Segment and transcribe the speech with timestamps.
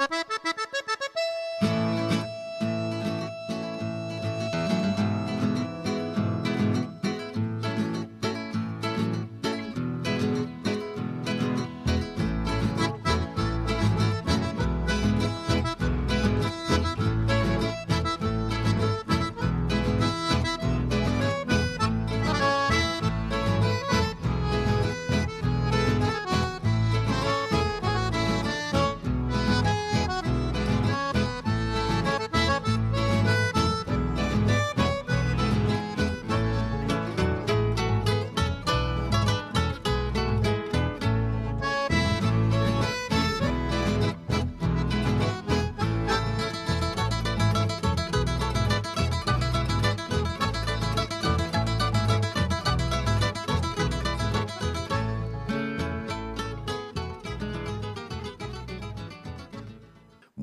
[0.00, 0.24] Bye.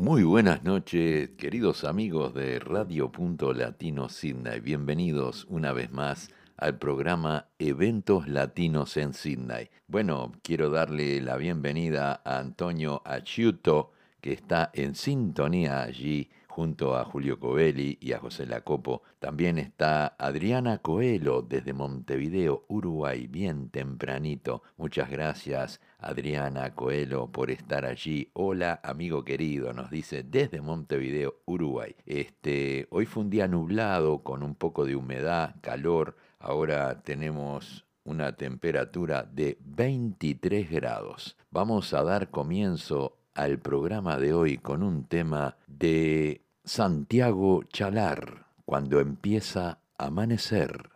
[0.07, 4.61] Muy buenas noches, queridos amigos de Radio Punto Latino Sydney.
[4.61, 9.69] Bienvenidos una vez más al programa Eventos Latinos en Sydney.
[9.85, 13.91] Bueno, quiero darle la bienvenida a Antonio Achiuto,
[14.21, 19.03] que está en sintonía allí junto a Julio Covelli y a José Lacopo.
[19.19, 24.63] También está Adriana Coelho desde Montevideo, Uruguay, bien tempranito.
[24.77, 28.29] Muchas gracias Adriana Coelho por estar allí.
[28.33, 31.95] Hola, amigo querido, nos dice desde Montevideo, Uruguay.
[32.05, 36.15] Este, hoy fue un día nublado con un poco de humedad, calor.
[36.39, 41.35] Ahora tenemos una temperatura de 23 grados.
[41.51, 48.99] Vamos a dar comienzo al programa de hoy con un tema de Santiago Chalar, cuando
[48.99, 50.89] empieza a amanecer.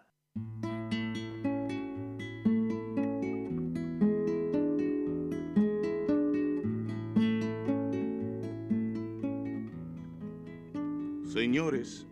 [11.52, 12.08] Señores,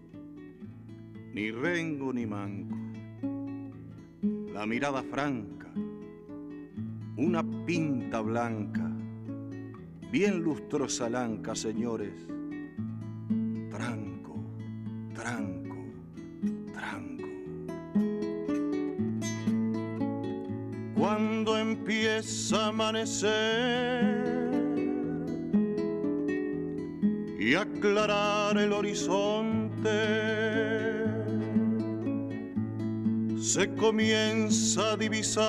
[1.34, 2.76] ni rengo ni manco,
[4.54, 5.72] la mirada franca,
[7.16, 8.92] una pinta blanca,
[10.12, 12.28] bien lustrosa lanca, señores
[13.72, 14.44] tranco,
[15.16, 15.78] tranco,
[16.74, 17.30] tranco.
[20.98, 24.29] Cuando empieza a amanecer
[27.62, 29.90] aclarar el horizonte,
[33.42, 35.40] se comienza a divisar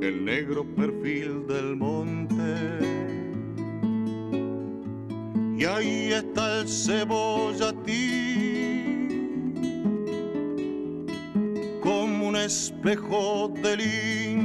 [0.00, 2.54] el negro perfil del monte.
[5.58, 8.06] Y ahí está el cebollatí
[11.82, 14.35] como un espejo de lindo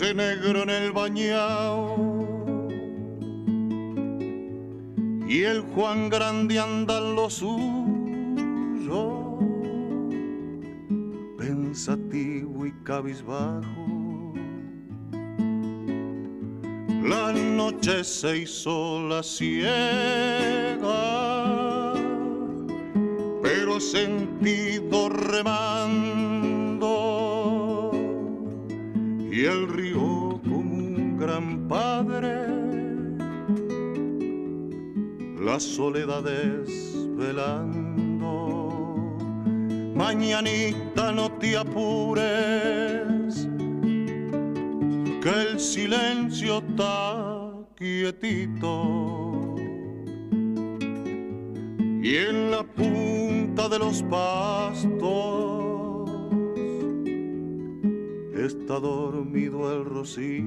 [0.00, 2.68] se hace negro en el bañao.
[5.28, 9.10] Y el Juan Grande anda lo suyo
[11.36, 14.32] pensativo y cabizbajo.
[17.02, 20.40] La noche se hizo la ciega
[23.80, 26.29] sentido remando
[29.40, 32.46] y el río como un gran padre.
[35.42, 37.80] La soledad desvelando
[39.94, 43.48] mañanita no te apures
[45.22, 49.54] que el silencio está quietito.
[52.02, 55.69] Y en la punta de los pastos
[58.46, 60.44] está dormido el rocío.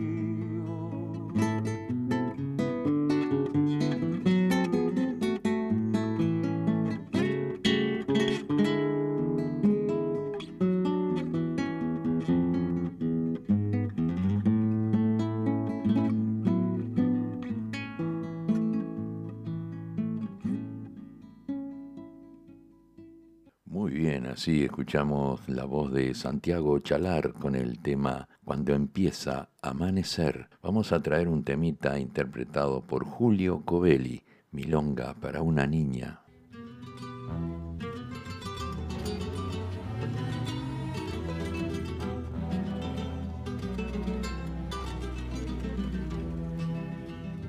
[24.44, 30.50] Sí, escuchamos la voz de Santiago Chalar con el tema Cuando empieza a amanecer.
[30.62, 36.20] Vamos a traer un temita interpretado por Julio Covelli, Milonga para una niña.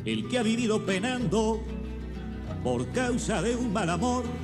[0.05, 1.61] El que ha vivido penando
[2.63, 4.44] por causa de un mal amor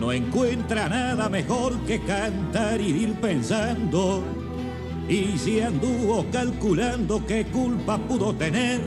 [0.00, 4.22] no encuentra nada mejor que cantar y ir pensando.
[5.08, 8.80] Y si anduvo calculando qué culpa pudo tener,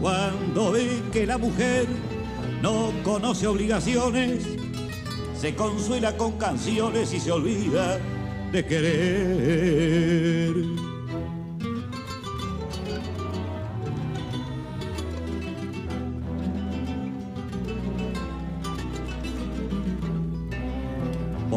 [0.00, 1.86] cuando ve que la mujer
[2.62, 4.46] no conoce obligaciones,
[5.38, 7.98] se consuela con canciones y se olvida
[8.52, 10.17] de querer.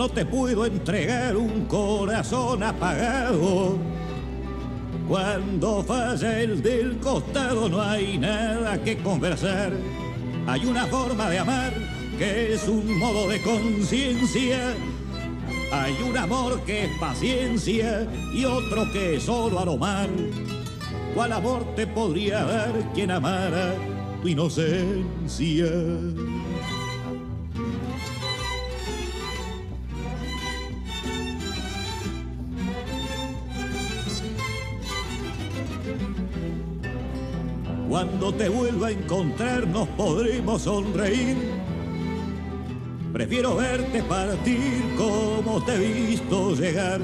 [0.00, 3.76] No te puedo entregar un corazón apagado.
[5.06, 9.70] Cuando falla el del costado no hay nada que conversar.
[10.46, 11.74] Hay una forma de amar
[12.16, 14.74] que es un modo de conciencia.
[15.70, 20.08] Hay un amor que es paciencia y otro que es solo aromar.
[21.14, 23.74] ¿Cuál amor te podría dar quien amara
[24.22, 25.66] tu inocencia?
[38.38, 41.36] Te vuelva a encontrar nos podremos sonreír.
[43.12, 47.00] Prefiero verte partir como te he visto llegar.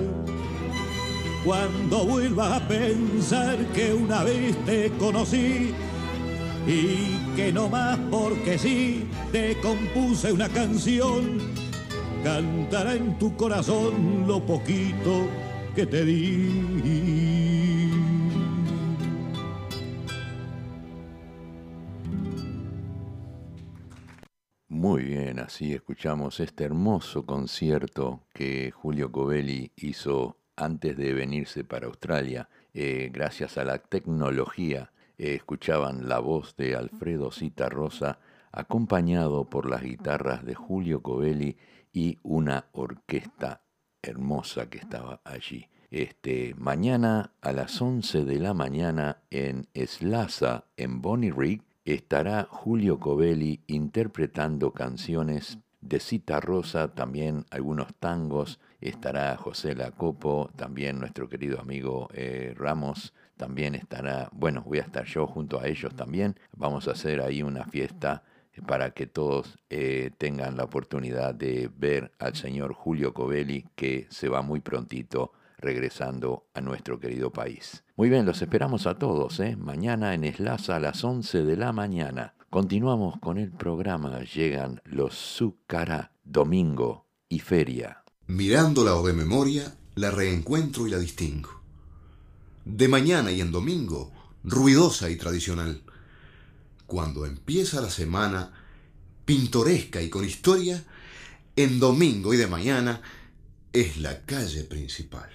[1.44, 5.74] Cuando vuelvas a pensar que una vez te conocí
[6.66, 11.38] y que no más porque sí te compuse una canción,
[12.24, 15.26] cantará en tu corazón lo poquito
[15.74, 17.15] que te di.
[25.06, 32.48] Bien, así escuchamos este hermoso concierto que Julio Covelli hizo antes de venirse para Australia.
[32.74, 38.18] Eh, gracias a la tecnología, eh, escuchaban la voz de Alfredo Cita Rosa,
[38.50, 41.56] acompañado por las guitarras de Julio Covelli
[41.92, 43.62] y una orquesta
[44.02, 45.68] hermosa que estaba allí.
[45.90, 52.98] Este, mañana a las 11 de la mañana en Slaza, en Bonnie Rig, estará Julio
[52.98, 61.60] Covelli interpretando canciones de Cita Rosa, también algunos tangos, estará José Lacopo, también nuestro querido
[61.60, 66.88] amigo eh, Ramos, también estará, bueno, voy a estar yo junto a ellos también, vamos
[66.88, 68.24] a hacer ahí una fiesta
[68.66, 74.28] para que todos eh, tengan la oportunidad de ver al señor Julio Covelli, que se
[74.28, 77.84] va muy prontito regresando a nuestro querido país.
[77.96, 79.56] Muy bien, los esperamos a todos, ¿eh?
[79.56, 82.34] mañana en Eslaza a las 11 de la mañana.
[82.50, 88.04] Continuamos con el programa, llegan los Zucara, domingo y feria.
[88.26, 91.50] Mirándola o de memoria, la reencuentro y la distingo.
[92.64, 94.12] De mañana y en domingo,
[94.44, 95.82] ruidosa y tradicional.
[96.86, 98.52] Cuando empieza la semana,
[99.24, 100.84] pintoresca y con historia,
[101.56, 103.00] en domingo y de mañana,
[103.80, 105.28] es la calle principal.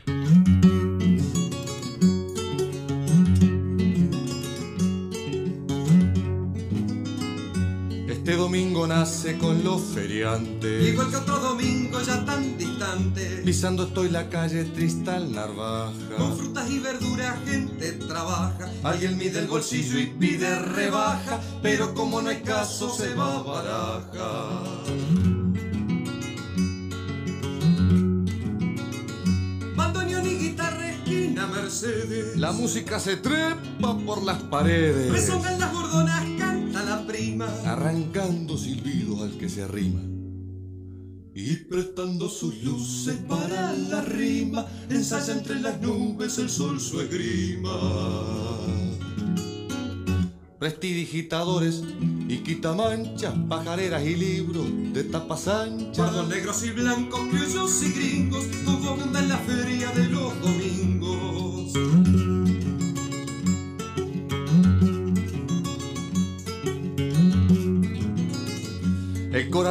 [8.10, 10.88] Este domingo nace con los feriantes.
[10.89, 13.43] Igual que otro domingo ya tan distante.
[13.45, 15.93] Pisando estoy la calle Tristal Narvaja.
[16.17, 18.71] Con frutas y verduras gente trabaja.
[18.81, 21.39] Alguien mide el bolsillo y pide rebaja.
[21.62, 25.30] Pero como no hay caso se va a baraja.
[31.12, 32.38] Esquina Mercedes.
[32.38, 35.12] La música se trepa por las paredes.
[35.12, 37.48] Resongan las gordonas, canta la prima.
[37.65, 40.01] Arrancando silbidos al que se arrima.
[41.34, 47.72] Y prestando sus luces para la rima, ensaya entre las nubes el sol su esgrima.
[50.62, 51.82] Prestidigitadores
[52.27, 55.98] y quitamanchas, pajareras y libros de tapas anchas.
[55.98, 61.40] Pardos negros y blancos, criollos y gringos, todo abunda en la feria de los domingos.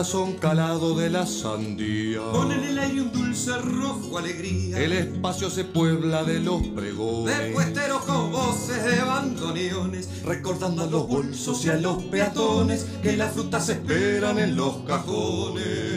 [0.00, 2.22] Corazón calado de la sandía.
[2.32, 4.78] Pone en el aire un dulce rojo alegría.
[4.78, 7.36] El espacio se puebla de los pregones.
[7.36, 13.14] De puesteros con voces de bandoneones, recordando a los bolsos y a los peatones que
[13.14, 15.89] las frutas se esperan en los cajones.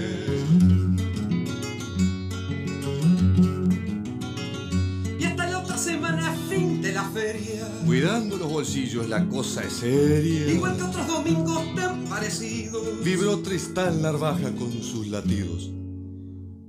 [7.94, 10.52] Cuidando los bolsillos, la cosa es seria.
[10.52, 13.04] Igual que otros domingos tan parecidos.
[13.04, 15.70] Vibró Tristán Narvaja con sus latidos.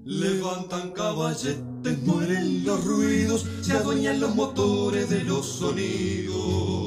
[0.05, 6.84] Levantan caballetes, mueren los ruidos, se adueñan los motores de los sonidos.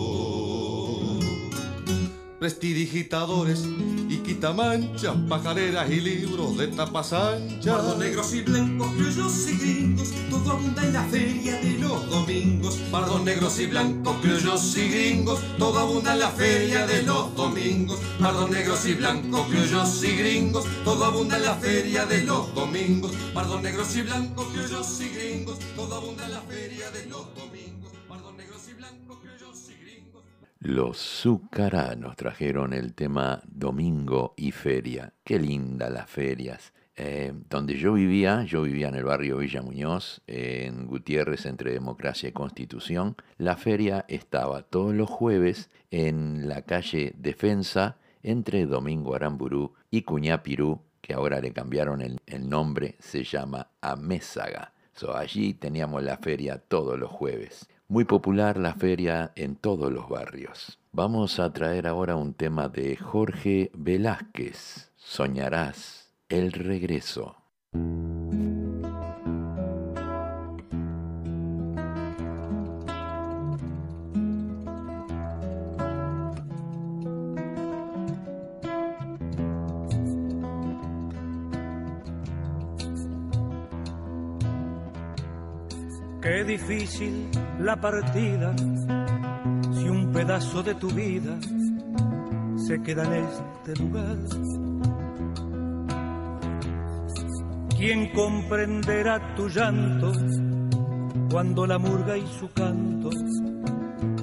[2.40, 3.66] Prestidigitadores
[4.10, 7.66] y quitamanchas, pajareras y libros de tapas anchas.
[7.66, 12.76] Pardos negros y blancos, criollos y gringos, todo abunda en la feria de los domingos.
[12.92, 18.00] Pardos negros y blancos, criollos y gringos, todo abunda en la feria de los domingos.
[18.20, 23.14] Pardos negros y blancos, criollos y gringos, todo abunda en la feria de los domingos.
[23.34, 27.67] Pardos negros y blancos, criollos y gringos, todo abunda en la feria de los domingos.
[30.60, 35.14] Los Zúcara nos trajeron el tema Domingo y Feria.
[35.24, 36.74] Qué linda las ferias.
[36.96, 42.30] Eh, donde yo vivía, yo vivía en el barrio Villa Muñoz, en Gutiérrez, entre Democracia
[42.30, 43.16] y Constitución.
[43.38, 50.82] La feria estaba todos los jueves en la calle Defensa, entre Domingo Aramburú y Cuñapirú,
[51.02, 54.74] que ahora le cambiaron el, nombre, se llama Amézaga.
[54.94, 57.70] So, allí teníamos la feria todos los jueves.
[57.90, 60.78] Muy popular la feria en todos los barrios.
[60.92, 64.92] Vamos a traer ahora un tema de Jorge Velázquez.
[64.98, 67.38] Soñarás el regreso.
[86.22, 88.56] Qué difícil la partida
[89.74, 91.38] si un pedazo de tu vida
[92.68, 94.18] se queda en este lugar.
[97.78, 100.12] ¿Quién comprenderá tu llanto
[101.30, 103.10] cuando la murga y su canto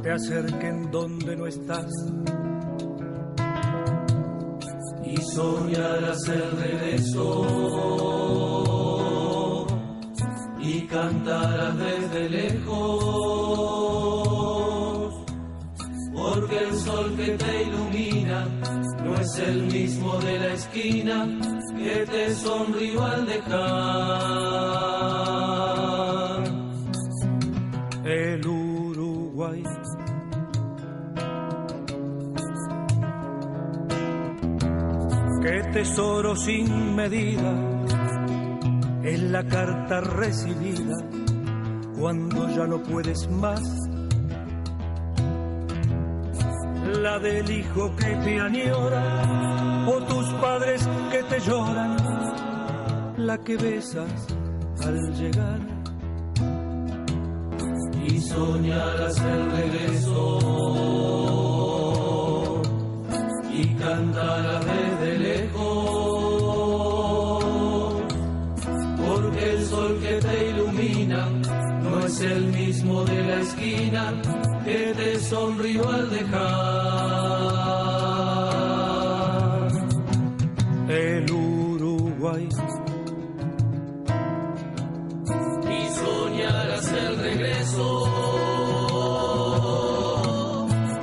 [0.02, 1.86] te acerquen donde no estás?
[5.04, 8.73] Y soñarás el regreso
[10.94, 12.74] cantarás desde lejos,
[16.14, 18.46] porque el sol que te ilumina
[19.02, 21.26] no es el mismo de la esquina
[21.76, 23.54] que te sonrió al dejar
[28.04, 29.64] el Uruguay.
[35.42, 37.73] Qué tesoro sin medida
[39.34, 40.94] la carta recibida
[41.98, 43.60] cuando ya no puedes más.
[47.02, 51.96] La del hijo que te añora o tus padres que te lloran,
[53.16, 54.26] la que besas
[54.86, 55.58] al llegar.
[58.06, 60.38] Y soñarás el regreso
[63.52, 65.03] y cantarás desde
[74.64, 76.34] que te sonrió al dejar
[80.88, 82.48] el Uruguay.
[85.70, 87.86] Y soñarás el regreso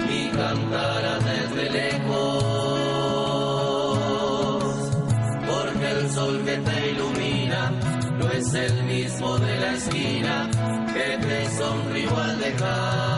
[0.09, 2.43] y cantarás desde lejos,
[5.47, 7.71] porque el sol que te ilumina
[8.19, 10.60] no es el mismo de la esquina
[11.21, 13.11] te sonrió al dejar.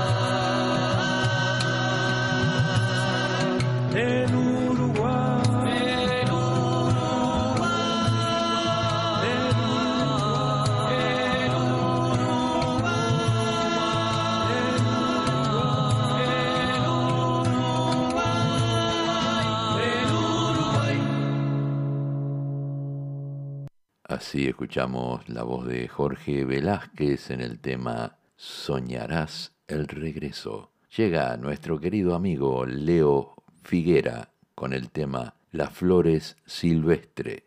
[24.33, 30.71] Así escuchamos la voz de Jorge Velázquez en el tema Soñarás el regreso.
[30.97, 37.45] Llega nuestro querido amigo Leo Figuera con el tema Las flores silvestre.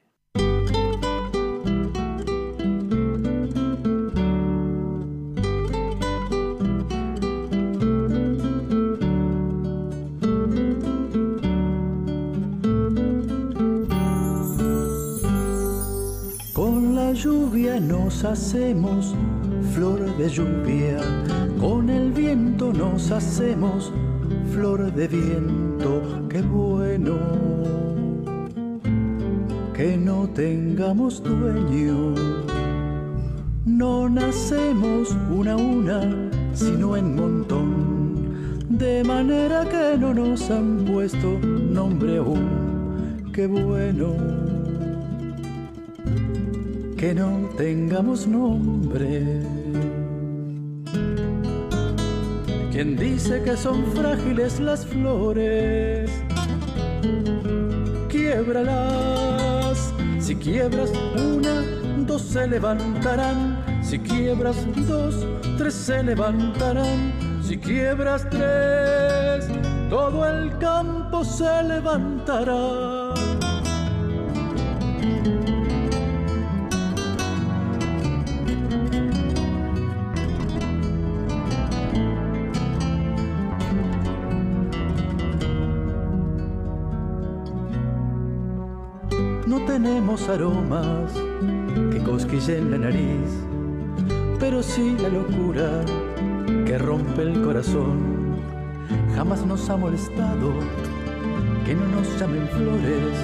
[18.16, 19.14] Nos hacemos
[19.74, 20.96] flor de lluvia,
[21.60, 23.92] con el viento nos hacemos
[24.54, 27.18] flor de viento, qué bueno
[29.74, 32.14] que no tengamos dueño.
[33.66, 41.38] No nacemos una a una, sino en montón, de manera que no nos han puesto
[41.38, 44.35] nombre aún, qué bueno
[46.96, 49.42] que no tengamos nombre.
[52.72, 56.10] ¿Quién dice que son frágiles las flores?
[58.08, 61.62] Quiebralas, si quiebras una,
[62.06, 64.56] dos se levantarán, si quiebras
[64.88, 65.26] dos,
[65.58, 67.12] tres se levantarán,
[67.42, 69.48] si quiebras tres,
[69.90, 73.16] todo el campo se levantará.
[90.28, 91.12] Aromas
[91.92, 93.30] que cosquillen la nariz,
[94.38, 95.84] pero sí la locura
[96.64, 98.36] que rompe el corazón.
[99.14, 100.52] Jamás nos ha molestado
[101.64, 103.16] que no nos llamen flores,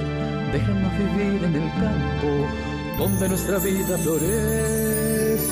[0.52, 2.46] déjennos vivir en el campo
[2.98, 5.42] donde nuestra vida florece.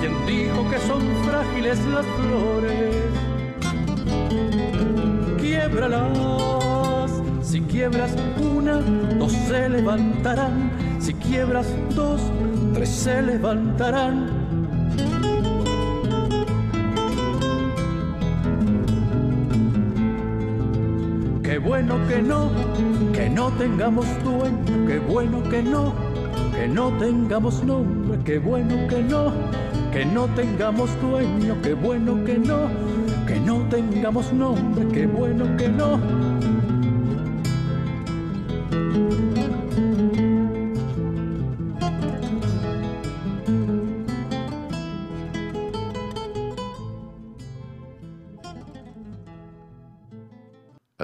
[0.00, 2.96] ¿Quién dijo que son frágiles las flores?
[5.38, 6.59] Quiebralas,
[7.80, 8.74] quiebras una,
[9.18, 12.20] dos se levantarán, si quiebras dos,
[12.74, 14.28] tres se levantarán.
[21.42, 22.50] Qué bueno que no,
[23.14, 25.94] que no tengamos dueño, qué bueno que no,
[26.52, 29.32] que no tengamos nombre, qué bueno que no,
[29.90, 32.68] que no tengamos dueño, qué bueno que no,
[33.26, 36.29] que no tengamos nombre, qué bueno que no.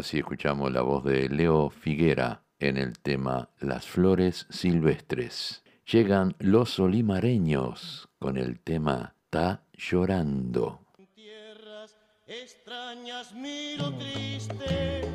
[0.07, 5.65] Así escuchamos la voz de Leo Figuera en el tema Las flores silvestres.
[5.85, 10.79] Llegan los olimareños con el tema Ta llorando.
[11.17, 11.97] tierras
[12.29, 15.11] extrañas miro triste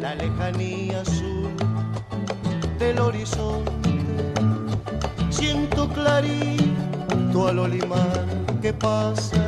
[0.00, 1.54] la lejanía azul
[2.78, 3.90] del horizonte.
[5.28, 8.24] Siento clarito al olimar
[8.62, 9.44] que pasa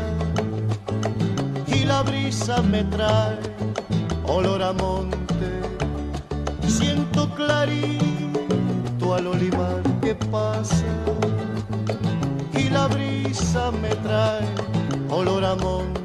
[1.67, 3.61] y la brisa me trae
[4.31, 5.49] olor a monte.
[6.67, 10.85] Siento clarito al olimar que pasa
[12.55, 14.47] y la brisa me trae
[15.11, 16.00] olor a monte.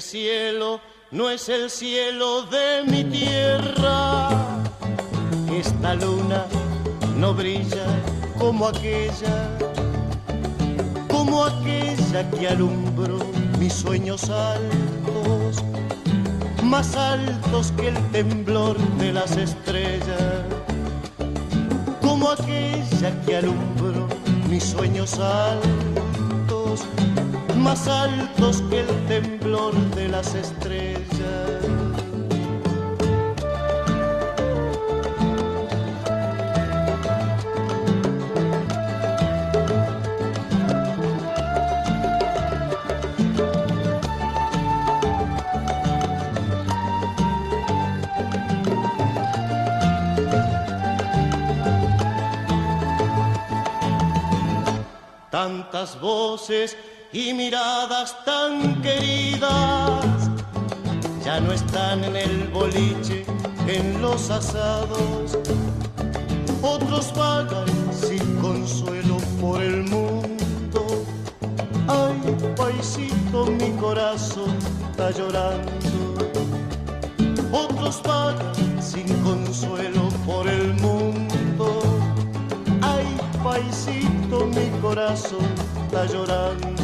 [0.00, 0.80] Cielo
[1.10, 4.28] no es el cielo de mi tierra.
[5.52, 6.44] Esta luna
[7.16, 7.86] no brilla
[8.38, 9.56] como aquella,
[11.08, 13.18] como aquella que alumbró
[13.58, 15.64] mis sueños altos,
[16.62, 20.44] más altos que el temblor de las estrellas,
[22.02, 24.08] como aquella que alumbró
[24.48, 26.05] mis sueños altos,
[27.66, 31.06] más altos que el temblor de las estrellas.
[55.30, 56.76] tantas voces
[57.16, 60.04] y miradas tan queridas
[61.24, 63.24] ya no están en el boliche,
[63.66, 65.38] en los asados.
[66.60, 71.06] Otros vagan sin consuelo por el mundo.
[71.88, 72.20] Ay,
[72.54, 74.54] paisito, mi corazón
[74.90, 75.72] está llorando.
[77.50, 81.80] Otros vagan sin consuelo por el mundo.
[82.82, 83.06] Ay,
[83.42, 85.48] paisito, mi corazón
[85.86, 86.75] está llorando.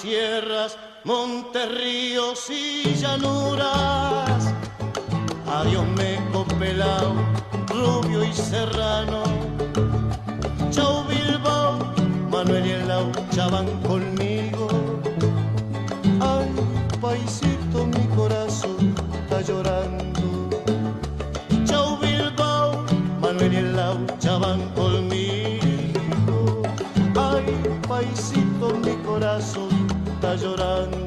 [0.00, 4.54] Sierras, montes, ríos y llanuras.
[5.46, 7.12] Adiós meco pelao,
[7.68, 9.39] rubio y serrano.
[30.60, 30.99] Está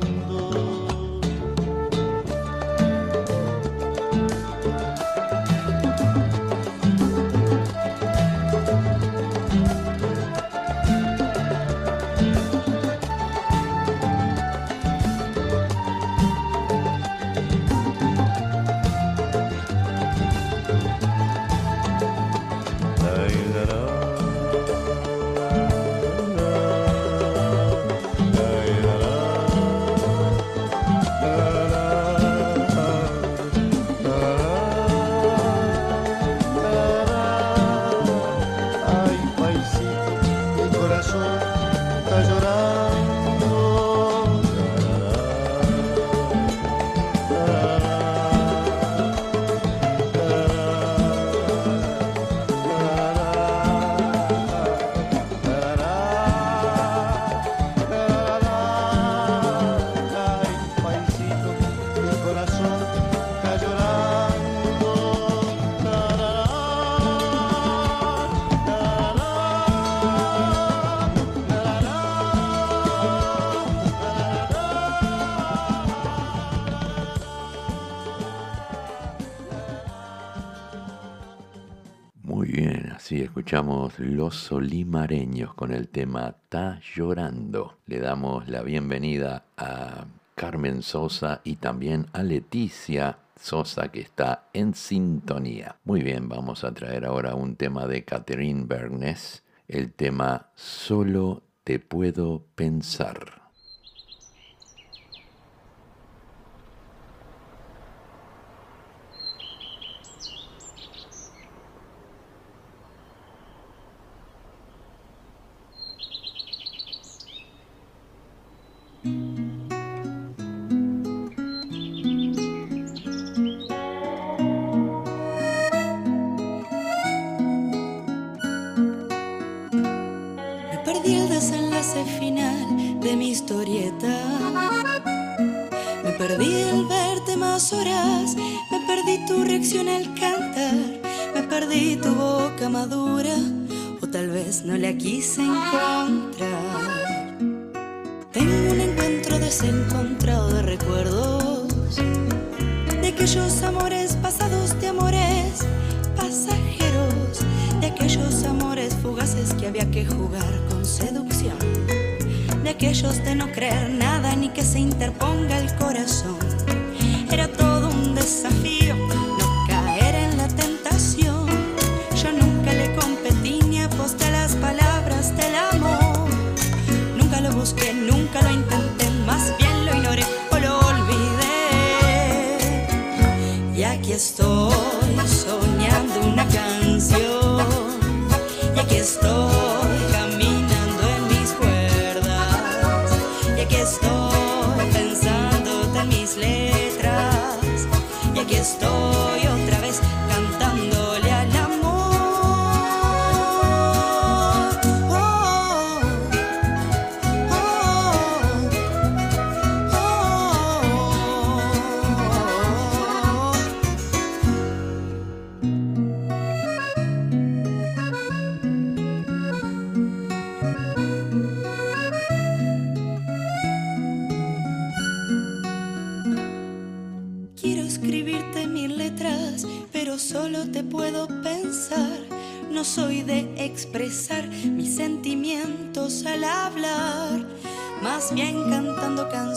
[82.34, 87.78] Muy bien, así escuchamos Los Solimareños con el tema Ta llorando.
[87.86, 94.74] Le damos la bienvenida a Carmen Sosa y también a Leticia Sosa que está en
[94.74, 95.76] sintonía.
[95.84, 101.78] Muy bien, vamos a traer ahora un tema de Catherine Bernes, el tema Solo te
[101.78, 103.43] puedo pensar.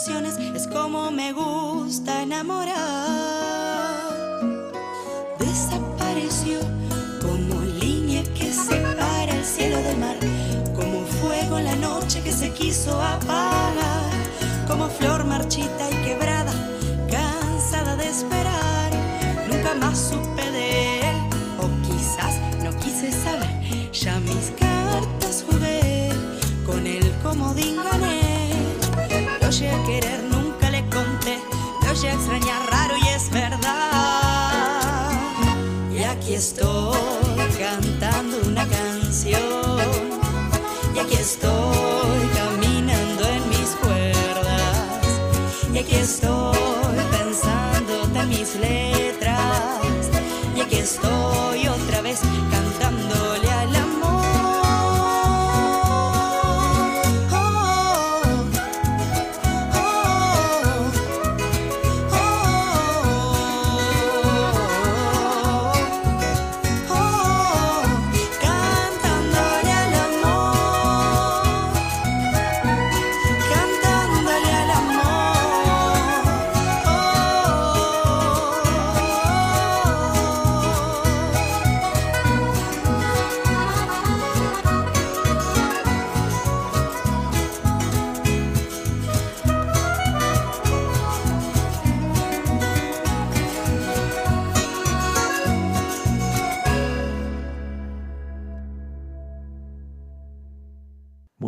[0.09, 3.06] es como me gusta enamorar.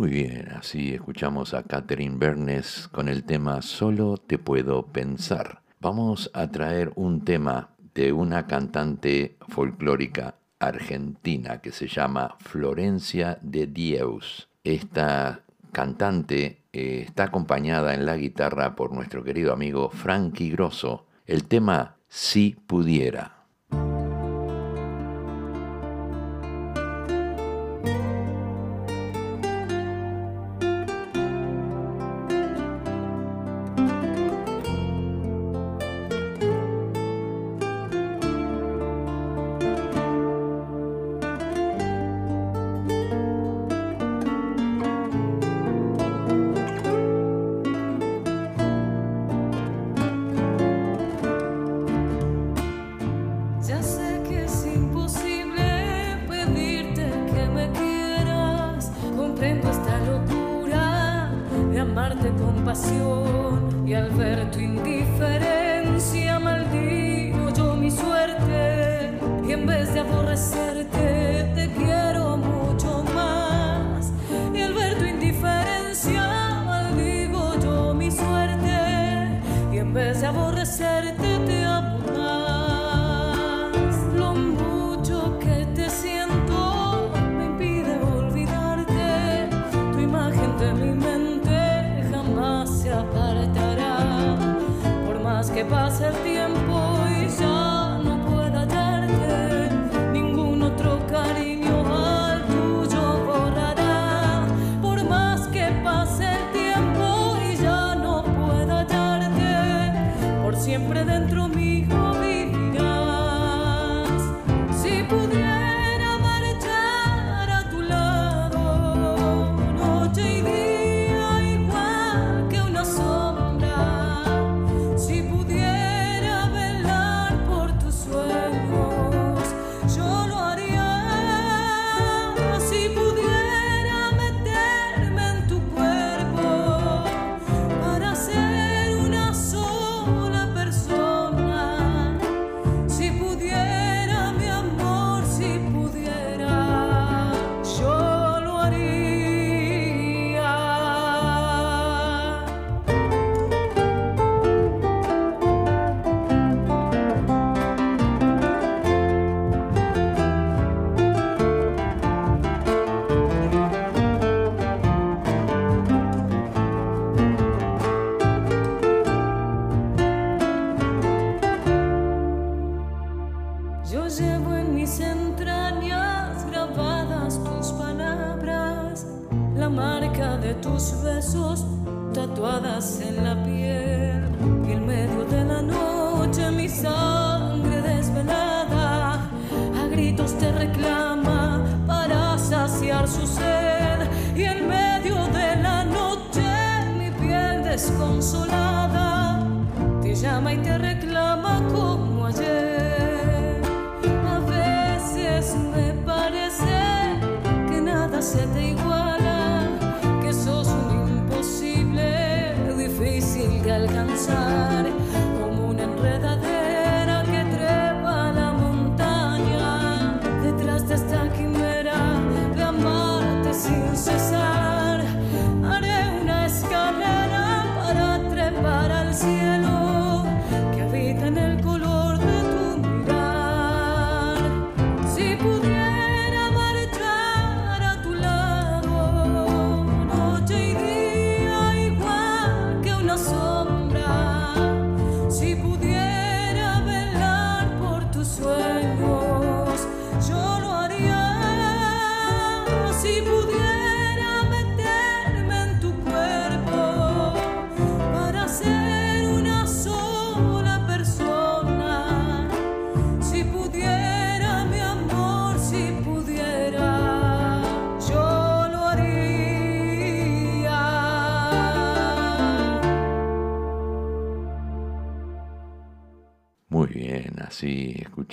[0.08, 5.60] Muy bien, así escuchamos a Catherine Bernes con el tema Solo te puedo pensar.
[5.80, 13.66] Vamos a traer un tema de una cantante folclórica argentina que se llama Florencia de
[13.66, 14.48] Dieus.
[14.64, 15.42] Esta
[15.72, 21.04] cantante eh, está acompañada en la guitarra por nuestro querido amigo Frankie Grosso.
[21.26, 23.37] El tema Si pudiera.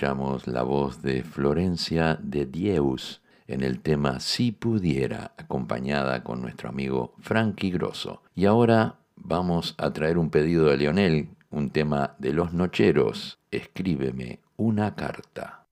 [0.05, 7.15] la voz de Florencia de Dieus en el tema Si pudiera, acompañada con nuestro amigo
[7.17, 8.21] Frankie Grosso.
[8.35, 14.41] Y ahora vamos a traer un pedido de Lionel, un tema de los Nocheros, Escríbeme
[14.57, 15.64] una carta.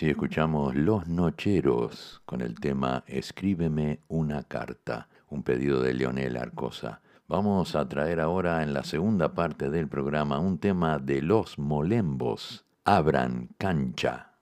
[0.00, 7.02] Así escuchamos Los Nocheros con el tema Escríbeme una carta, un pedido de Leonel Arcosa.
[7.28, 12.64] Vamos a traer ahora en la segunda parte del programa un tema de Los Molembos,
[12.82, 14.32] Abran Cancha.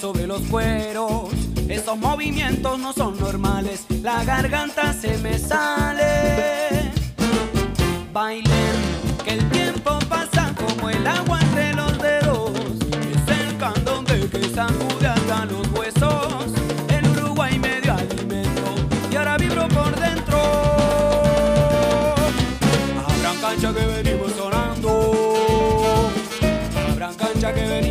[0.00, 1.28] Sobre los cueros.
[1.68, 6.90] Esos movimientos no son normales, la garganta se me sale.
[8.10, 8.76] Bailen,
[9.24, 12.52] que el tiempo pasa como el agua entre los dedos.
[12.90, 16.46] Es el candombe que sacude hasta los huesos.
[16.88, 18.74] En Uruguay medio alimento
[19.12, 20.38] y ahora vibro por dentro.
[23.06, 26.10] Abran cancha que venimos sonando.
[26.90, 27.87] Abran cancha que venimos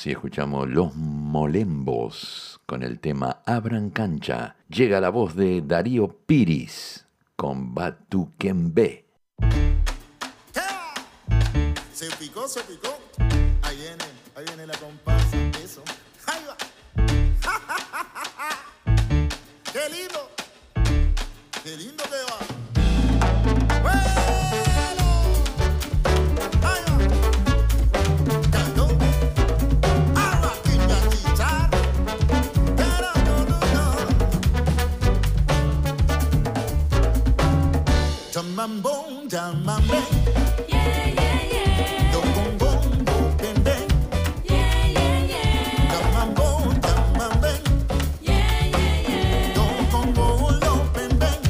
[0.00, 4.56] así escuchamos Los Molembos con el tema Abran Cancha.
[4.70, 9.04] Llega la voz de Darío Piris con Batuquembe.
[11.92, 12.98] Se picó, se picó.
[13.60, 14.04] Ahí viene,
[14.36, 15.36] ahí viene la comparsa.
[15.62, 15.82] Eso.
[16.24, 16.56] Ahí va.
[19.74, 20.30] ¡Qué lindo!
[21.62, 22.04] ¡Qué lindo
[38.60, 40.04] Jamambong, jamambeng.
[40.68, 42.12] Yeah, yeah, yeah.
[42.12, 43.88] Bong, bong, beng, beng.
[44.44, 45.88] Yeah, yeah, yeah.
[45.88, 47.64] Jamambong, jamambeng.
[48.20, 49.56] Yeah, yeah, yeah.
[49.56, 50.12] Bong,
[50.60, 51.40] lo, beng, beng.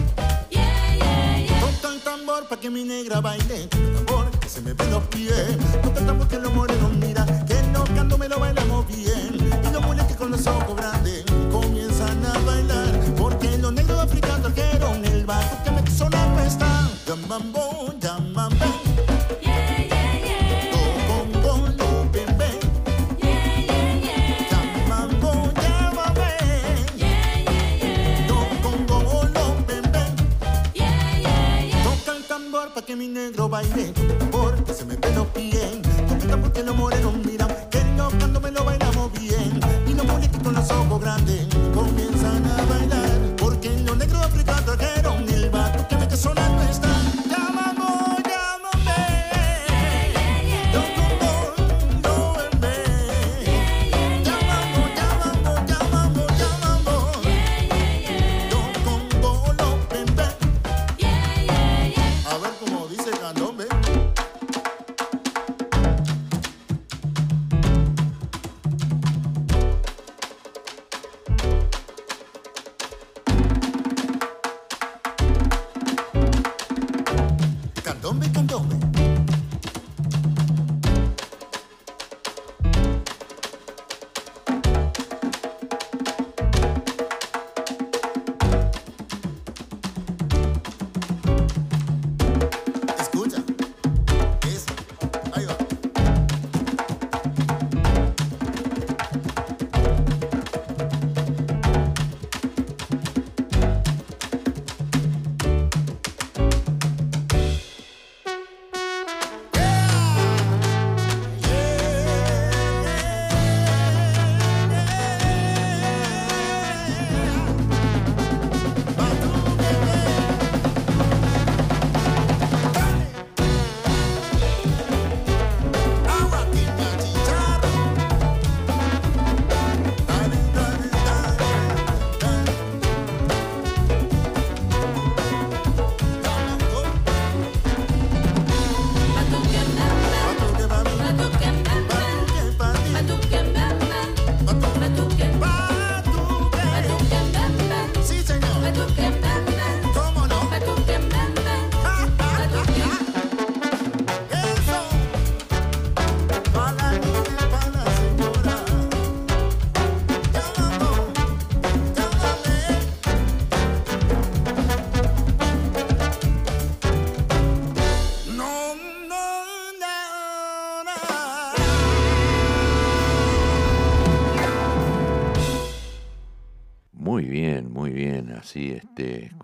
[0.54, 1.58] Yeah, yeah, yeah.
[1.58, 3.66] Toca el tambor pa' que mi negra baile.
[3.66, 5.58] Tambor que se me ven los pies.
[5.82, 7.26] Toca el tambor que los morenos mira.
[7.44, 9.34] Que no canto me lo bailamos bien.
[9.34, 10.99] Y los mules que con los ojos grandes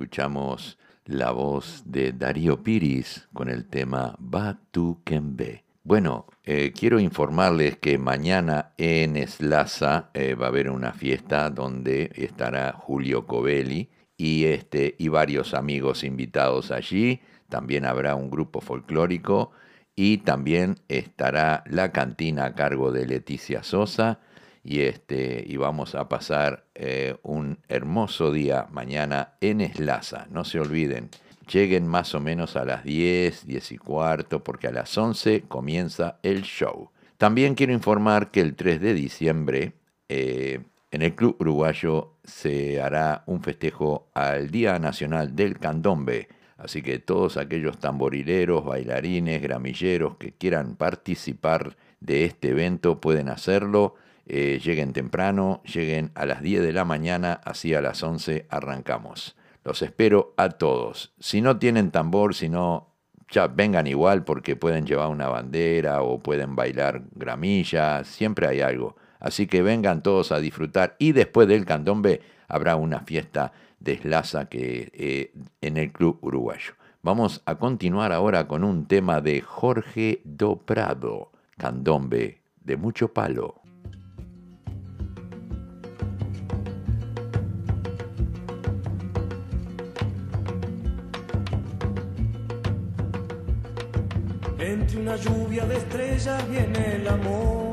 [0.07, 5.65] escuchamos la voz de Darío Piris con el tema Batuquembe.
[5.83, 12.13] Bueno, eh, quiero informarles que mañana en Eslaza eh, va a haber una fiesta donde
[12.15, 17.21] estará Julio Covelli y, este, y varios amigos invitados allí.
[17.49, 19.51] También habrá un grupo folclórico
[19.97, 24.21] y también estará la cantina a cargo de Leticia Sosa
[24.67, 30.27] y, este, y vamos a pasar eh, un hermoso día mañana en Eslaza.
[30.33, 31.09] No se olviden,
[31.49, 36.19] lleguen más o menos a las 10, 10 y cuarto, porque a las 11 comienza
[36.25, 36.91] el show.
[37.17, 39.75] También quiero informar que el 3 de diciembre
[40.09, 40.59] eh,
[40.91, 46.27] en el Club Uruguayo se hará un festejo al Día Nacional del Candombe.
[46.57, 53.95] Así que todos aquellos tamborileros, bailarines, gramilleros que quieran participar de este evento pueden hacerlo.
[54.27, 59.37] Eh, lleguen temprano, lleguen a las 10 de la mañana, así a las 11 arrancamos.
[59.65, 61.15] Los espero a todos.
[61.19, 62.95] Si no tienen tambor, si no
[63.31, 68.97] ya vengan igual porque pueden llevar una bandera o pueden bailar gramilla, siempre hay algo.
[69.19, 74.49] Así que vengan todos a disfrutar y después del candombe habrá una fiesta de Slaza
[74.49, 76.75] que, eh, en el Club Uruguayo.
[77.03, 83.66] Vamos a continuar ahora con un tema de Jorge Do Prado, candombe de mucho palo.
[94.67, 97.71] Entre una lluvia de estrellas viene el amor.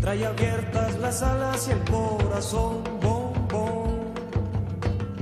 [0.00, 4.14] Trae abiertas las alas y el corazón, bom, bom.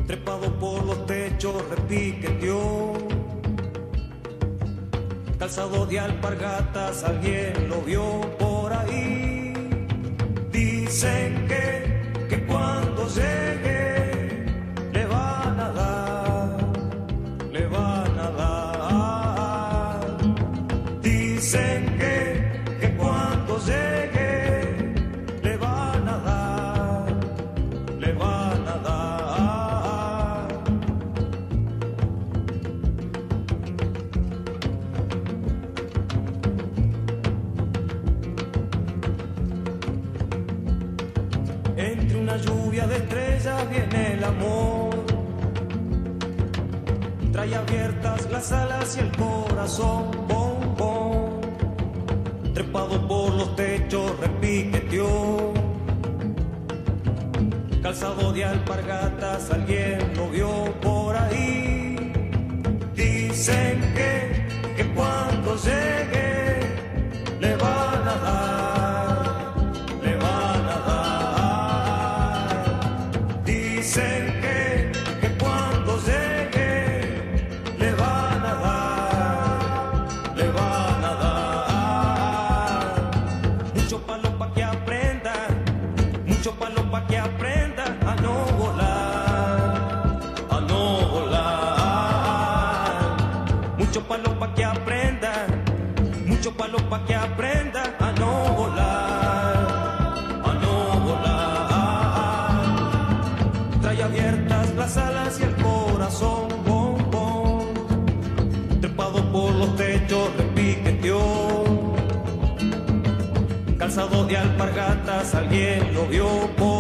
[0.06, 2.92] Trepado por los techos, repiqueteó.
[5.38, 9.54] Calzado de alpargatas, alguien lo vio por ahí.
[10.52, 13.61] Dicen que, que cuando llegue
[48.42, 51.40] las alas y el corazón, bom, bom.
[52.54, 55.52] Trepado por los techos, repiqueteó.
[57.80, 62.12] Calzado de alpargatas, alguien lo vio por ahí.
[62.96, 65.91] Dicen que, que cuando llegue
[96.72, 99.64] mucho palo pa' que aprenda a no volar,
[100.44, 102.50] a no volar.
[103.80, 107.66] Trae abiertas las alas y el corazón, bom, bom.
[108.80, 111.20] Trepado por los techos, repiqueteó.
[113.78, 116.71] Calzado de alpargatas, alguien lo vio por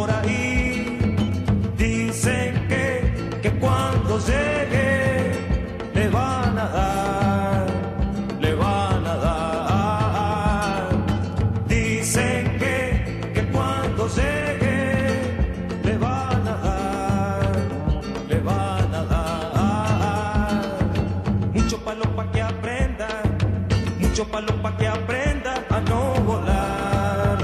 [24.32, 27.38] mucho palo pa' que aprenda a no volar,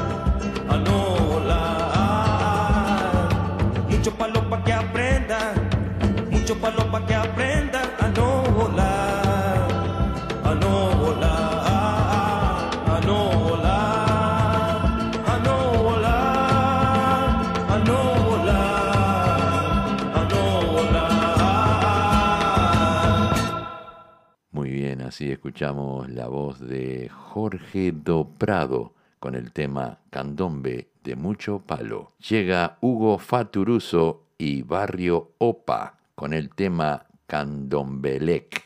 [0.71, 2.49] a no volar.
[3.91, 5.53] Mucho palo pa' que aprenda,
[6.31, 7.58] mucho palo pa' que aprenda
[25.19, 32.13] así escuchamos la voz de Jorge Do Prado con el tema Candombe de mucho palo.
[32.29, 38.65] Llega Hugo Faturuso y Barrio Opa con el tema Candombelec.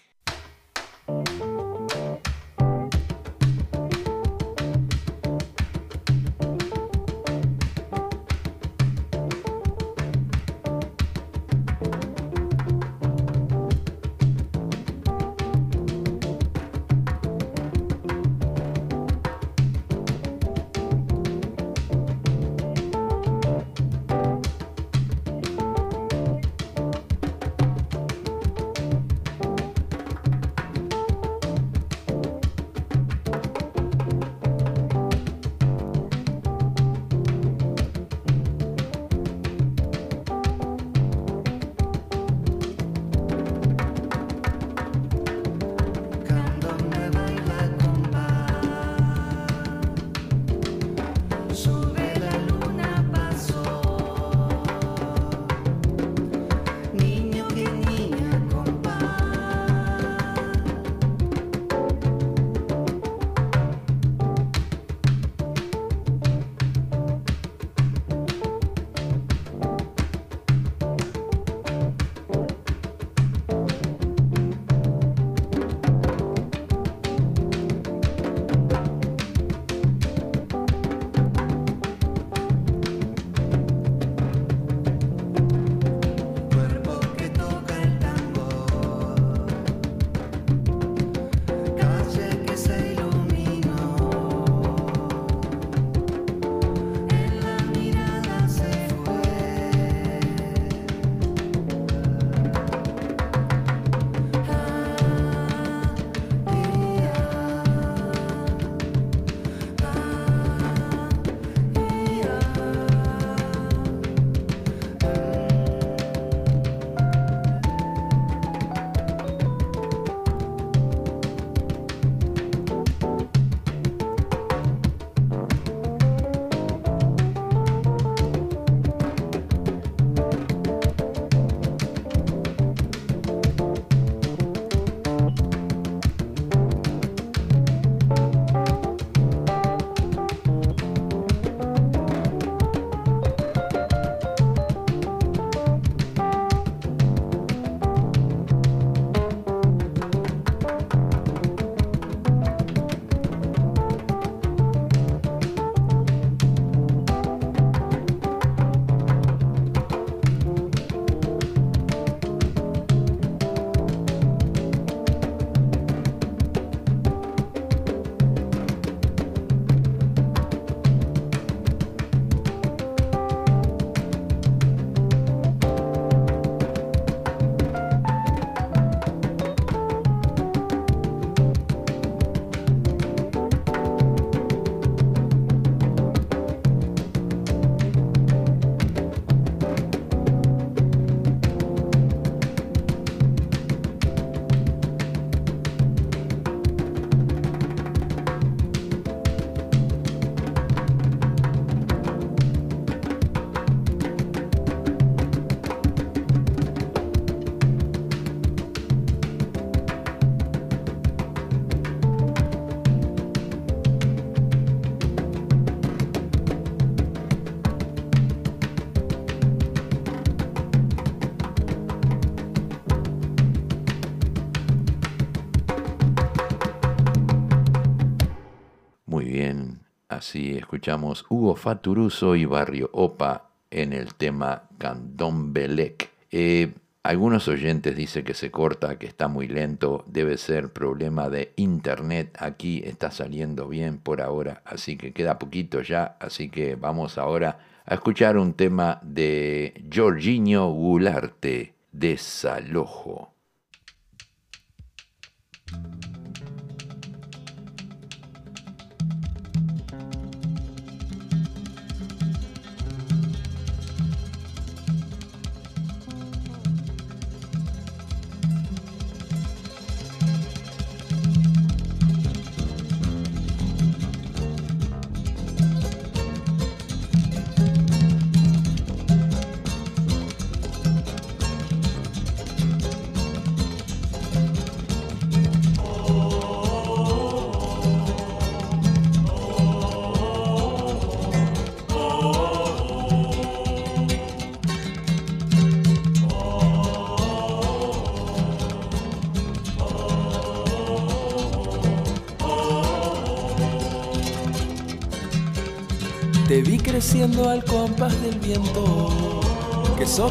[230.23, 236.11] Así escuchamos Hugo Faturuso y Barrio Opa en el tema Candón Belec.
[236.31, 241.53] Eh, algunos oyentes dicen que se corta, que está muy lento, debe ser problema de
[241.57, 242.37] internet.
[242.39, 247.59] Aquí está saliendo bien por ahora, así que queda poquito ya, así que vamos ahora
[247.85, 253.35] a escuchar un tema de Jorginho Gularte, Desalojo.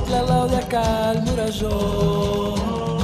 [0.06, 2.56] Que sopla al murallón.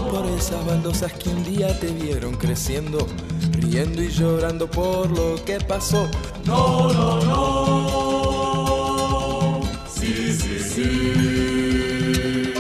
[0.09, 3.07] Por esas baldosas que un día te vieron creciendo,
[3.51, 6.07] riendo y llorando por lo que pasó.
[6.45, 8.77] No, no, no.
[9.87, 12.53] Sí, sí, sí.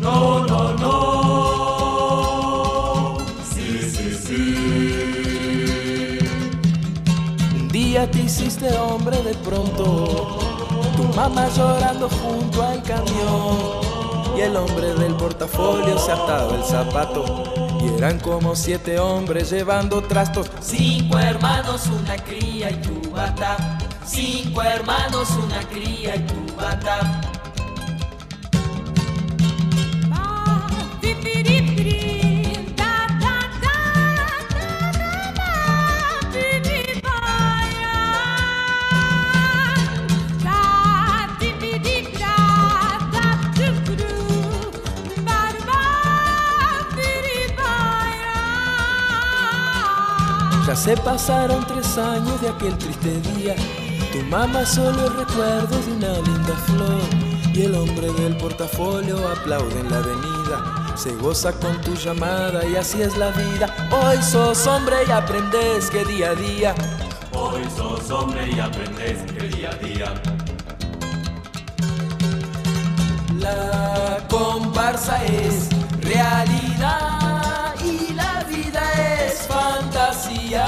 [0.00, 0.88] No, no, no.
[3.54, 4.54] Sí, sí, sí.
[7.54, 10.38] Un día te hiciste hombre de pronto,
[11.18, 13.80] mamá llorando junto al camión.
[14.36, 17.24] Y el hombre del portafolio se ataba el zapato.
[17.80, 20.48] Y eran como siete hombres llevando trastos.
[20.60, 23.78] Cinco hermanos, una cría y tu bata.
[24.06, 27.27] Cinco hermanos, una cría y tu bata.
[50.88, 53.54] Se pasaron tres años de aquel triste día.
[54.10, 57.02] Tu mamá solo el recuerdo de una linda flor.
[57.52, 60.96] Y el hombre del portafolio aplaude en la avenida.
[60.96, 63.66] Se goza con tu llamada y así es la vida.
[63.90, 66.74] Hoy sos hombre y aprendes que día a día.
[67.34, 70.14] Hoy sos hombre y aprendes que día a día.
[73.38, 75.68] La comparsa es
[76.00, 77.37] realidad
[79.46, 80.66] fantasía.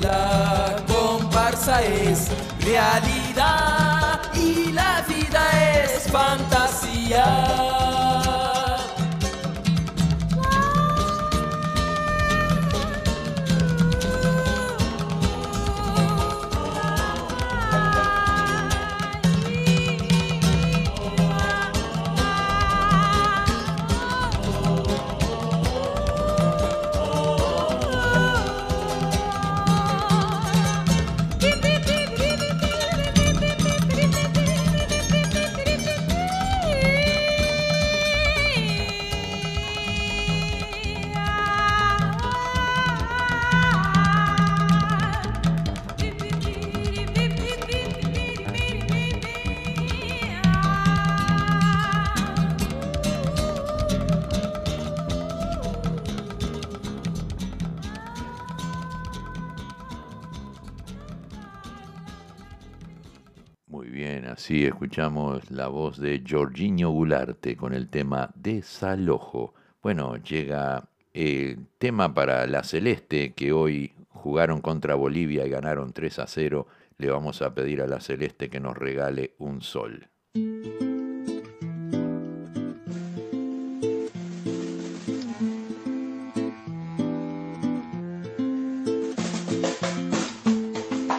[0.00, 2.28] La comparsa es
[2.60, 8.07] realidad y la vida es fantasía.
[64.48, 69.52] Así escuchamos la voz de Jorginho Gularte con el tema Desalojo.
[69.82, 76.20] Bueno, llega el tema para la Celeste que hoy jugaron contra Bolivia y ganaron 3
[76.20, 76.66] a 0.
[76.96, 80.08] Le vamos a pedir a la Celeste que nos regale un sol.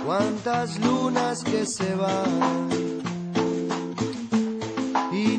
[0.03, 2.88] cuántas lunas que se van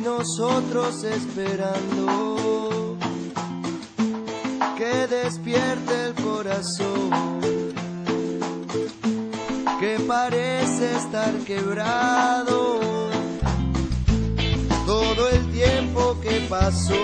[0.01, 2.97] nosotros esperando.
[4.77, 7.11] Que despierte el corazón.
[9.79, 12.81] Que parece estar quebrado.
[14.87, 16.95] Todo el tiempo que pasó.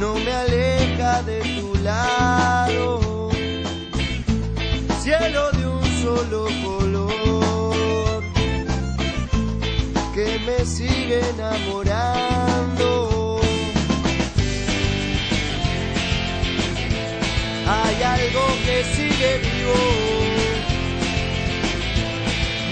[0.00, 3.30] No me aleja de tu lado.
[5.02, 6.97] Cielo de un solo color.
[10.48, 12.88] me sigue enamorando.
[17.66, 19.80] Hay algo que sigue vivo,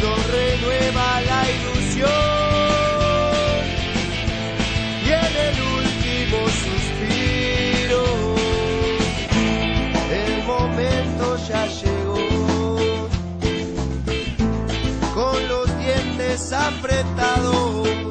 [0.02, 2.10] nos renueva la ilusión
[5.06, 8.04] y en el último suspiro
[10.22, 11.62] el momento ya
[16.36, 18.05] desapretado.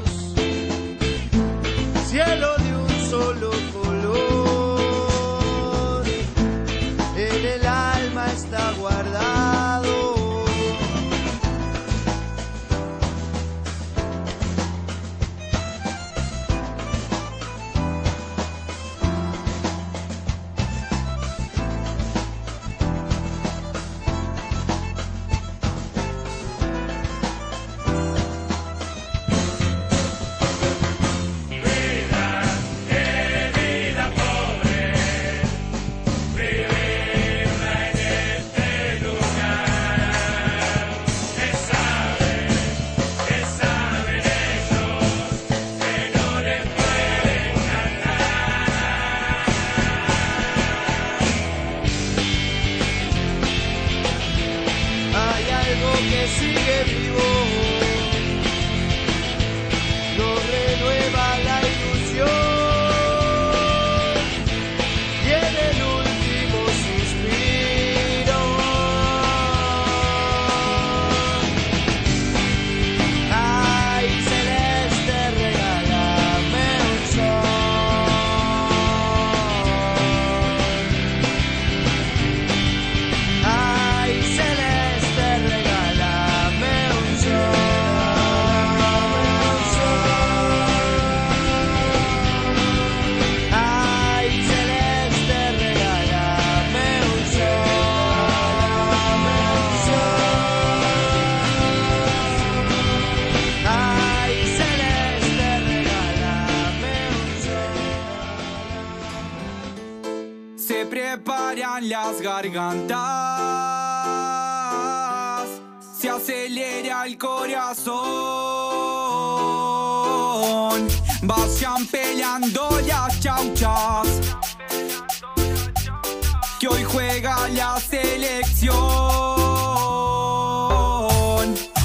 [126.65, 128.73] que hoy juega la selección.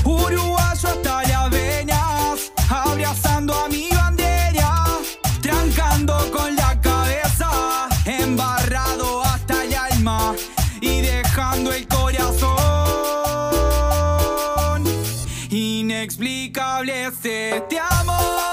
[0.04, 4.86] Uruguayo hasta las venas, abrazando a mi bandera,
[5.42, 10.34] trancando con la cabeza, embarrado hasta el alma
[10.80, 12.48] y dejando el corazón.
[15.50, 18.49] Inexplicable este amor.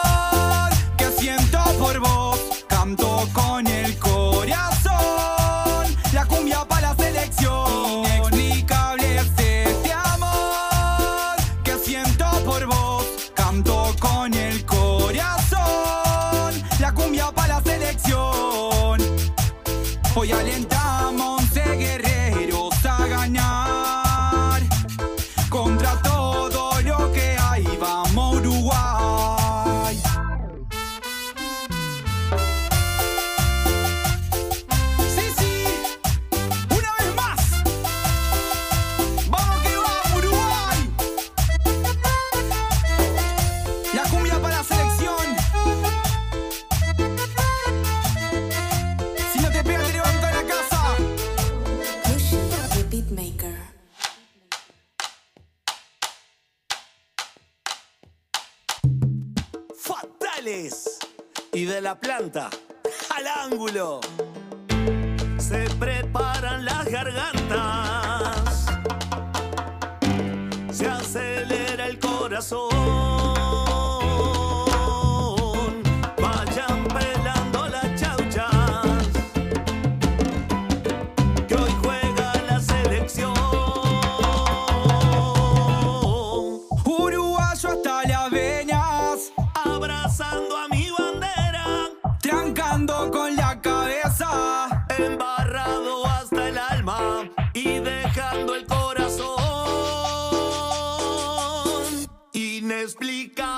[102.88, 103.57] explica.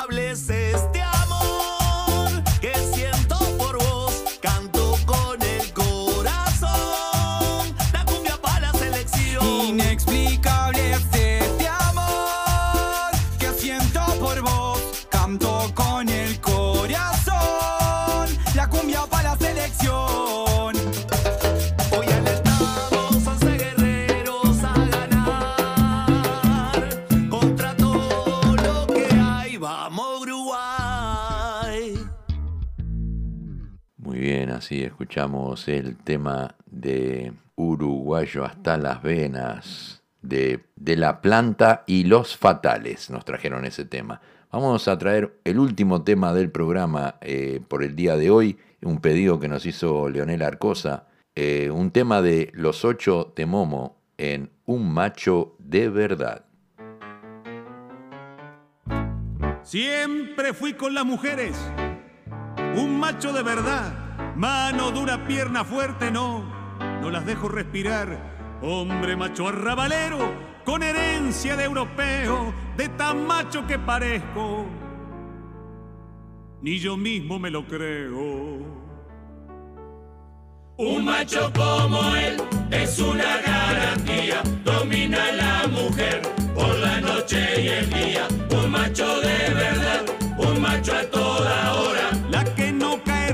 [34.69, 42.37] Así escuchamos el tema de Uruguayo hasta las venas de, de La Planta y Los
[42.37, 43.09] Fatales.
[43.09, 44.21] Nos trajeron ese tema.
[44.51, 49.01] Vamos a traer el último tema del programa eh, por el día de hoy, un
[49.01, 54.51] pedido que nos hizo Leonel Arcosa, eh, un tema de Los Ocho de Momo en
[54.65, 56.45] Un Macho de Verdad.
[59.63, 61.57] Siempre fui con las mujeres,
[62.75, 64.08] un macho de verdad,
[64.39, 66.43] mano dura, pierna fuerte, no,
[67.01, 68.57] no las dejo respirar.
[68.61, 70.33] Hombre macho arrabalero,
[70.63, 74.65] con herencia de europeo, de tan macho que parezco,
[76.61, 78.79] ni yo mismo me lo creo.
[80.77, 82.37] Un macho como él
[82.71, 86.21] es una garantía, domina a la mujer
[86.55, 88.27] por la noche y el día.
[88.51, 90.05] Un macho de verdad,
[90.37, 92.09] un macho a toda hora,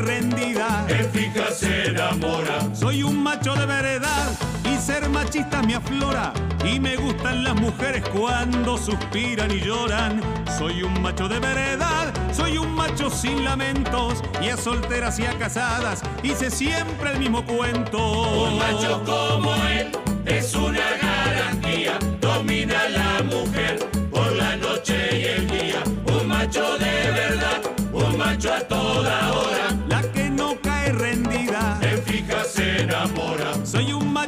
[0.06, 2.60] rendida, en fija se enamora.
[2.74, 4.32] soy un macho de veredad
[4.64, 6.34] y ser machista me aflora.
[6.66, 10.22] Y me gustan las mujeres cuando suspiran y lloran.
[10.58, 14.24] Soy un macho de veredad, soy un macho sin lamentos.
[14.42, 18.00] Y a solteras y a casadas hice siempre el mismo cuento.
[18.44, 19.92] Un macho como él
[20.26, 23.80] es una garantía, domina a la mujer
[24.12, 25.84] por la noche y el día.
[26.08, 27.62] Un macho de verdad,
[27.94, 29.45] un macho a toda hora,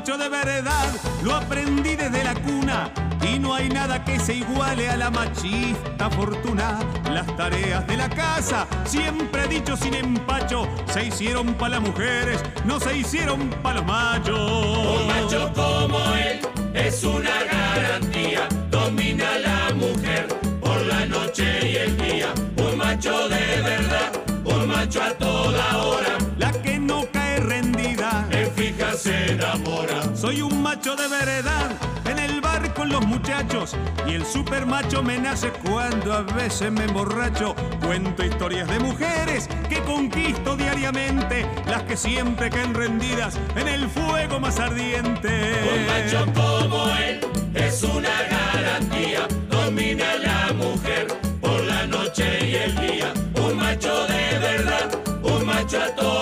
[0.07, 2.89] Macho de veredad, lo aprendí desde la cuna.
[3.21, 6.79] Y no hay nada que se iguale a la machista fortuna.
[7.11, 12.79] Las tareas de la casa, siempre dicho sin empacho, se hicieron para las mujeres, no
[12.79, 15.01] se hicieron para los machos.
[15.01, 16.39] Un macho como él
[16.73, 20.27] es una garantía, domina a la mujer
[20.61, 22.33] por la noche y el día.
[22.55, 24.11] Un macho de verdad,
[24.45, 26.06] un macho a toda hora,
[28.97, 30.15] se enamora.
[30.15, 31.71] Soy un macho de veredad
[32.05, 33.75] en el bar con los muchachos
[34.07, 37.55] y el super macho me nace cuando a veces me emborracho.
[37.85, 44.39] Cuento historias de mujeres que conquisto diariamente, las que siempre caen rendidas en el fuego
[44.39, 45.53] más ardiente.
[45.73, 47.19] Un macho como él
[47.53, 51.07] es una garantía, domina a la mujer
[51.39, 53.13] por la noche y el día.
[53.35, 54.89] Un macho de verdad,
[55.21, 56.16] un macho a toda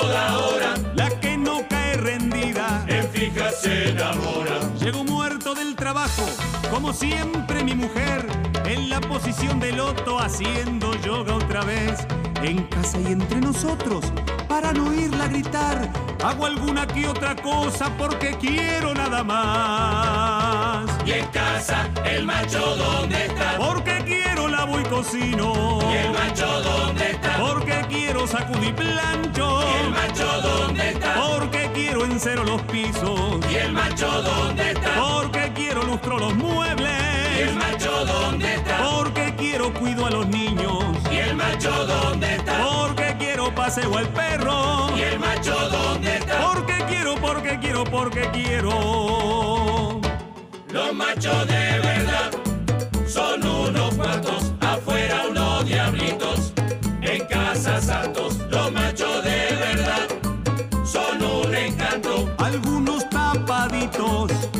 [3.85, 4.59] se enamora.
[4.79, 6.23] Llego muerto del trabajo,
[6.71, 8.25] como siempre mi mujer,
[8.65, 12.05] en la posición de loto haciendo yoga otra vez.
[12.41, 14.05] En casa y entre nosotros,
[14.47, 15.89] para no oírla gritar,
[16.23, 20.85] hago alguna que otra cosa porque quiero nada más.
[21.05, 25.79] Y en casa, el macho dónde está, Porque quiero lavo y cocino.
[25.91, 29.61] y el macho dónde está, Porque quiero sacudir plancho.
[29.63, 33.39] y el macho dónde está, Porque quiero encero los pisos.
[33.51, 36.91] y el macho dónde está, Porque quiero lustro los muebles.
[37.37, 40.83] y el macho dónde está, Porque quiero cuido a los niños.
[41.11, 44.89] y el macho dónde está, Porque quiero paseo al perro.
[44.97, 46.51] y el macho dónde está.
[46.53, 50.01] Porque quiero, porque quiero, porque quiero.
[50.71, 52.31] Los machos de verdad
[53.07, 56.53] son unos cuantos, afuera unos diablitos,
[57.01, 58.37] en casa santos.
[58.49, 59.54] Los machos de verdad
[62.55, 64.54] algunos tapaditos.